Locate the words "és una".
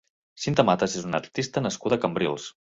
1.01-1.21